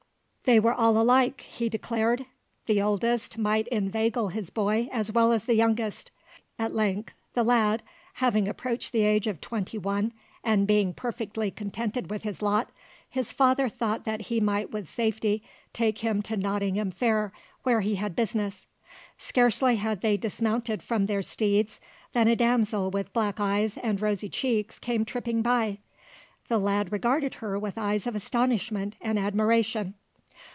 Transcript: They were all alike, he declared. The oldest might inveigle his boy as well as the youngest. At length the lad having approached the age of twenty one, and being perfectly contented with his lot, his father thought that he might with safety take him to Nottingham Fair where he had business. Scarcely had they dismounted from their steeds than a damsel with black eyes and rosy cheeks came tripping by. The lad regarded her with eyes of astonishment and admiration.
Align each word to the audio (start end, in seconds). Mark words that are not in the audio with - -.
They 0.43 0.59
were 0.59 0.73
all 0.73 0.99
alike, 0.99 1.41
he 1.41 1.69
declared. 1.69 2.25
The 2.65 2.81
oldest 2.81 3.37
might 3.37 3.69
inveigle 3.69 4.29
his 4.29 4.49
boy 4.49 4.89
as 4.91 5.09
well 5.09 5.31
as 5.31 5.45
the 5.45 5.53
youngest. 5.53 6.11
At 6.59 6.73
length 6.75 7.13
the 7.35 7.43
lad 7.43 7.83
having 8.15 8.49
approached 8.49 8.91
the 8.91 9.03
age 9.03 9.27
of 9.27 9.39
twenty 9.39 9.77
one, 9.77 10.11
and 10.43 10.67
being 10.67 10.93
perfectly 10.93 11.51
contented 11.51 12.09
with 12.09 12.23
his 12.23 12.41
lot, 12.41 12.69
his 13.09 13.31
father 13.31 13.69
thought 13.69 14.03
that 14.03 14.23
he 14.23 14.41
might 14.41 14.71
with 14.71 14.89
safety 14.89 15.41
take 15.71 15.99
him 15.99 16.21
to 16.23 16.35
Nottingham 16.35 16.91
Fair 16.91 17.31
where 17.63 17.79
he 17.79 17.95
had 17.95 18.13
business. 18.15 18.65
Scarcely 19.17 19.77
had 19.77 20.01
they 20.01 20.17
dismounted 20.17 20.83
from 20.83 21.05
their 21.05 21.21
steeds 21.21 21.79
than 22.11 22.27
a 22.27 22.35
damsel 22.35 22.89
with 22.91 23.13
black 23.13 23.39
eyes 23.39 23.77
and 23.77 24.01
rosy 24.01 24.27
cheeks 24.27 24.79
came 24.79 25.05
tripping 25.05 25.41
by. 25.41 25.77
The 26.49 26.57
lad 26.59 26.91
regarded 26.91 27.35
her 27.35 27.57
with 27.57 27.77
eyes 27.77 28.05
of 28.05 28.15
astonishment 28.15 28.97
and 28.99 29.17
admiration. 29.17 29.93